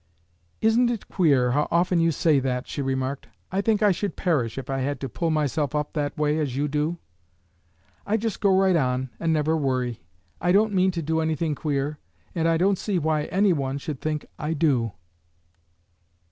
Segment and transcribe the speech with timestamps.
[0.61, 3.27] "Isn't it queer how often you say that!" she remarked.
[3.51, 6.57] "I think I should perish if I had to pull myself up that way as
[6.57, 6.97] you do.
[8.03, 10.01] I just go right on, and never worry.
[10.41, 11.99] I don't mean to do any thing queer,
[12.33, 14.93] and I don't see why any one should think I do."